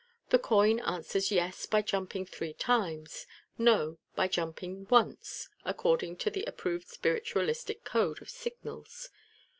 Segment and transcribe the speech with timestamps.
[0.29, 3.27] The coin answers" Yes *' by jumping three times,"
[3.69, 9.09] No" by jumping once— according to the approved spiritualistic code of sig nals.